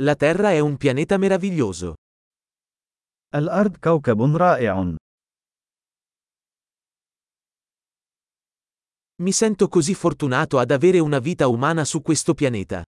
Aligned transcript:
La 0.00 0.14
Terra 0.14 0.52
è 0.52 0.60
un 0.60 0.76
pianeta 0.76 1.16
meraviglioso. 1.16 1.94
الأرض 3.34 3.76
كوكب 3.76 4.36
رائع. 4.36 4.94
Mi 9.22 9.32
sento 9.32 9.66
così 9.68 9.94
fortunato 9.94 10.58
ad 10.60 10.70
avere 10.70 11.00
una 11.00 11.18
vita 11.18 11.48
umana 11.48 11.84
su 11.84 12.00
questo 12.02 12.34
pianeta. 12.34 12.84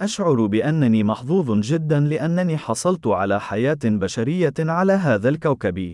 أشعر 0.00 0.46
بأنني 0.46 1.04
محظوظ 1.04 1.60
جدا 1.60 2.00
لأنني 2.00 2.58
حصلت 2.58 3.06
على 3.06 3.40
حياة 3.40 3.78
بشرية 3.84 4.54
على 4.58 4.92
هذا 4.92 5.28
الكوكب. 5.28 5.92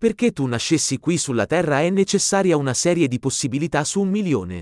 Perché 0.00 0.30
tu 0.32 0.46
nascessi 0.46 0.98
qui 0.98 1.16
sulla 1.16 1.46
Terra 1.46 1.80
è 1.80 1.90
necessaria 1.90 2.56
una 2.56 2.74
serie 2.74 3.08
di 3.08 3.18
possibilità 3.18 3.82
su 3.84 4.00
un 4.00 4.08
milione. 4.08 4.60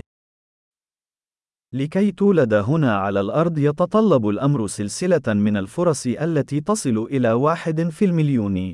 لكي 1.73 2.11
تولد 2.11 2.53
هنا 2.53 2.97
على 2.97 3.19
الأرض 3.19 3.57
يتطلب 3.57 4.29
الأمر 4.29 4.67
سلسلة 4.67 5.33
من 5.33 5.57
الفرص 5.57 6.07
التي 6.07 6.61
تصل 6.61 6.97
إلى 6.97 7.31
واحد 7.31 7.89
في 7.89 8.05
المليون. 8.05 8.73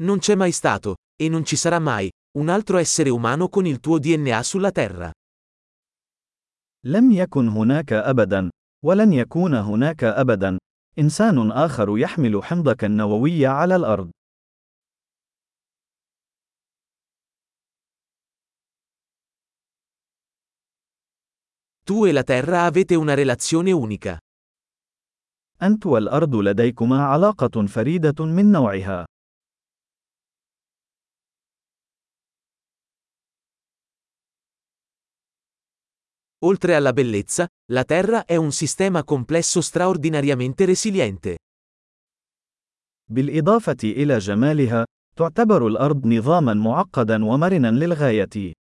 Non 0.00 0.18
c'è 0.18 0.34
mai 0.34 0.52
stato, 0.52 0.94
e 1.20 1.28
non 1.28 1.44
ci 1.44 1.56
sarà 1.56 1.78
mai, 1.80 2.08
un 2.38 2.48
altro 2.48 2.78
essere 2.78 3.10
umano 3.10 3.48
con 3.48 3.66
il 3.66 3.80
tuo 3.80 3.98
DNA 3.98 4.42
sulla 4.42 4.70
Terra. 4.70 5.10
لم 6.84 7.12
يكن 7.12 7.48
هناك 7.48 7.92
أبدا، 7.92 8.50
ولن 8.83 9.13
يكون 9.13 9.53
هناك 9.53 10.03
أبدا، 10.03 10.57
إنسان 10.99 11.51
آخر 11.51 11.97
يحمل 11.97 12.43
حمضك 12.43 12.83
النووي 12.83 13.45
على 13.45 13.75
الأرض. 13.75 14.11
Tu 21.85 22.05
e 22.05 22.11
la 22.11 22.23
Terra 22.23 22.63
avete 22.63 22.95
una 22.95 23.13
relazione 23.13 23.71
unica. 23.71 24.17
أنت 25.61 25.85
والأرض 25.85 26.35
لديكما 26.35 27.03
علاقة 27.03 27.65
فريدة 27.65 28.25
من 28.25 28.51
نوعها. 28.51 29.05
Oltre 36.44 36.74
alla 36.74 36.92
bellezza, 36.92 37.48
la 37.72 37.84
Terra 37.84 38.24
è 38.24 38.36
un 38.36 38.52
sistema 38.52 39.04
complesso 39.04 39.60
straordinariamente 39.60 40.64
resiliente. 40.64 41.36
بالإضافة 43.10 43.76
إلى 43.84 44.18
جمالها، 44.18 44.84
تعتبر 45.16 45.66
الأرض 45.66 46.06
نظامًا 46.06 46.54
معقدًا 46.54 47.24
ومرنًا 47.24 47.70
للغاية. 47.70 48.52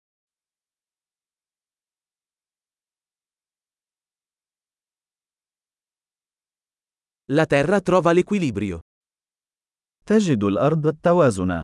La 7.30 7.46
Terra 7.46 7.82
trova 7.82 8.12
l'equilibrio. 8.12 8.80
تجد 10.06 10.44
الأرض 10.44 10.88
التوازن. 10.88 11.62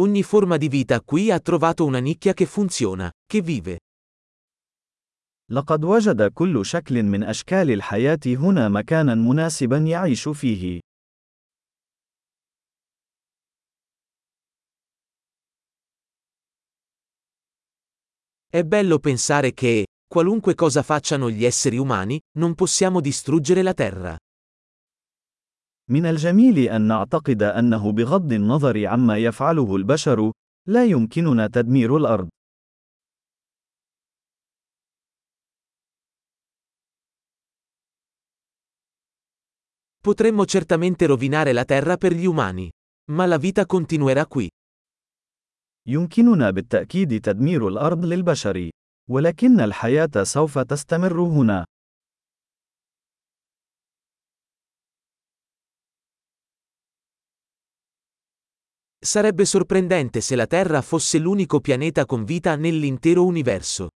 Ogni 0.00 0.22
forma 0.22 0.56
di 0.56 0.68
vita 0.68 1.00
qui 1.00 1.30
ha 1.30 1.40
trovato 1.40 1.84
una 1.84 1.98
nicchia 1.98 2.32
che 2.32 2.46
funziona, 2.46 3.10
che 3.26 3.40
vive. 3.40 3.78
لقد 5.50 5.84
وجد 5.84 6.22
كل 6.22 6.66
شكل 6.66 7.02
من 7.02 7.22
أشكال 7.22 7.70
الحياة 7.70 8.20
هنا 8.26 8.68
مكانًا 8.68 9.14
مناسبًا 9.14 9.78
يعيش 9.78 10.28
فيه. 10.28 10.80
È 18.52 18.64
bello 18.64 18.98
pensare 18.98 19.52
che, 19.52 19.86
qualunque 20.08 20.54
cosa 20.54 20.82
facciano 20.82 21.30
gli 21.30 21.44
esseri 21.44 21.78
umani, 21.78 22.18
non 22.38 22.54
possiamo 22.54 23.00
distruggere 23.00 23.62
la 23.62 23.74
Terra. 23.74 24.16
من 25.89 26.05
الجميل 26.05 26.59
أن 26.59 26.81
نعتقد 26.81 27.43
أنه 27.43 27.91
بغض 27.91 28.33
النظر 28.33 28.87
عما 28.87 29.17
يفعله 29.17 29.75
البشر، 29.75 30.31
لا 30.67 30.85
يمكننا 30.85 31.47
تدمير 31.47 31.97
الأرض. 31.97 32.29
Potremmo 40.05 40.45
certamente 40.45 41.07
rovinare 41.07 41.51
la 41.51 41.65
Terra 41.65 41.97
per 41.97 42.13
gli 42.13 42.25
umani. 42.25 42.69
Ma 43.11 43.25
la 43.25 43.37
vita 43.37 43.65
continuerà 43.65 44.27
qui. 44.27 44.47
يمكننا 45.87 46.51
بالتأكيد 46.51 47.21
تدمير 47.21 47.67
الأرض 47.67 48.05
للبشر، 48.05 48.69
ولكن 49.09 49.59
الحياة 49.59 50.23
سوف 50.23 50.59
تستمر 50.59 51.21
هنا. 51.21 51.65
Sarebbe 59.04 59.46
sorprendente 59.46 60.20
se 60.20 60.36
la 60.36 60.46
Terra 60.46 60.82
fosse 60.82 61.18
l'unico 61.18 61.60
pianeta 61.60 62.04
con 62.04 62.24
vita 62.24 62.54
nell'intero 62.56 63.24
universo. 63.24 63.88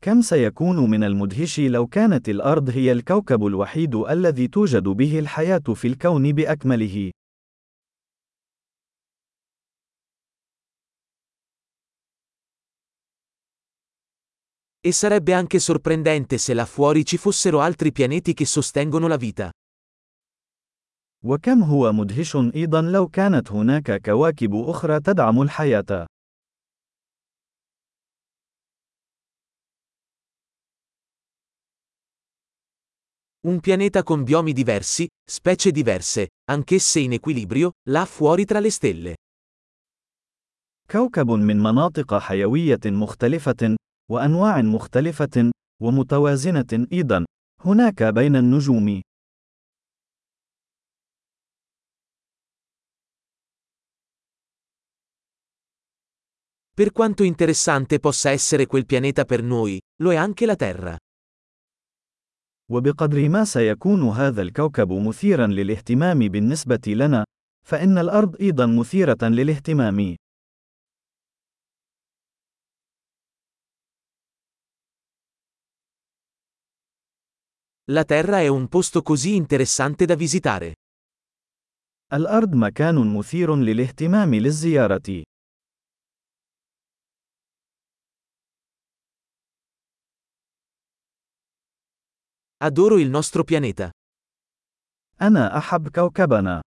كم 0.00 0.20
سيكون 0.22 0.90
من 0.90 1.04
المدهش 1.04 1.60
لو 1.60 1.86
كانت 1.86 2.28
الأرض 2.28 2.70
هي 2.70 2.92
الكوكب 2.92 3.46
الوحيد 3.46 3.94
الذي 3.94 4.48
توجد 4.48 4.82
به 4.82 5.18
الحياة 5.18 5.74
في 5.74 5.88
الكون 5.88 6.32
بأكمله. 6.32 7.10
E 14.80 14.92
sarebbe 14.92 15.34
anche 15.34 15.58
sorprendente 15.58 16.38
se 16.38 16.54
là 16.54 16.64
fuori 16.64 17.04
ci 17.04 17.16
fossero 17.18 17.60
altri 17.60 17.92
pianeti 17.92 18.32
che 18.32 18.46
sostengono 18.46 19.06
la 19.08 19.16
vita. 19.16 19.50
وكم 21.25 21.63
هو 21.63 21.91
مدهش 21.91 22.35
أيضا 22.35 22.81
لو 22.81 23.07
كانت 23.07 23.51
هناك 23.51 24.01
كواكب 24.01 24.55
أخرى 24.55 24.99
تدعم 24.99 25.41
الحياة. 25.41 26.07
Un 33.45 33.59
pianeta 33.59 34.03
con 34.03 34.23
biomi 34.23 34.53
diversi, 34.53 35.05
specie 35.29 35.71
diverse, 35.71 36.27
anch'esse 36.51 36.99
in 36.99 37.11
equilibrio, 37.11 37.71
là 37.89 38.05
fuori 38.05 38.45
tra 38.45 38.59
le 38.59 38.69
stelle. 38.69 39.13
كوكب 40.91 41.31
من 41.31 41.59
مناطق 41.59 42.17
حيوية 42.17 42.79
مختلفة، 42.85 43.75
وأنواع 44.11 44.61
مختلفة، 44.61 45.51
ومتوازنة 45.81 46.87
أيضا، 46.93 47.25
هناك 47.65 48.03
بين 48.03 48.35
النجوم. 48.35 49.01
Per 56.78 56.92
quanto 56.92 57.22
interessante 57.22 57.98
possa 57.98 58.30
essere 58.30 58.66
quel 58.66 58.86
pianeta 58.86 59.24
per 59.24 59.42
noi, 59.42 59.80
lo 60.02 60.12
è 60.12 60.16
anche 60.16 60.46
la 60.46 60.56
Terra. 60.56 60.96
وبقدر 62.70 63.28
ما 63.28 63.44
سيكون 63.44 64.02
هذا 64.08 64.42
الكوكب 64.42 64.92
مثيرا 64.92 65.46
للاهتمام 65.46 66.18
بالنسبة 66.18 66.80
لنا، 66.86 67.24
فإن 67.66 67.98
الأرض 67.98 68.36
أيضا 68.40 68.66
مثيرة 68.66 69.18
للاهتمام. 69.22 70.16
La 77.90 78.04
Terra 78.04 78.40
è 78.40 78.48
un 78.48 78.68
posto 78.68 79.00
così 79.02 79.34
interessante 79.34 80.04
da 80.04 80.14
visitare. 80.14 80.74
الأرض 82.12 82.54
مكان 82.54 83.14
مثير 83.14 83.56
للاهتمام 83.56 84.34
للزيارة. 84.34 85.22
Adoro 92.62 92.98
il 92.98 93.08
nostro 93.08 93.44
pianeta. 93.44 93.90
أنا 95.22 95.58
أحب 95.58 95.88
كوكبنا. 95.88 96.62